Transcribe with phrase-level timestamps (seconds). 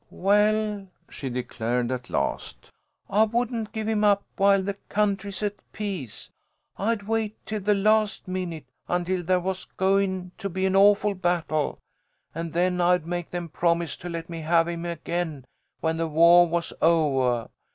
[0.09, 2.71] "Well," she declared, at last,
[3.07, 6.27] "I wouldn't give him up while the country is at peace.
[6.75, 11.77] I'd wait till the last minute, until there was goin' to be an awful battle,
[12.33, 15.45] and then I'd make them promise to let me have him again
[15.81, 17.51] when the wah was ovah.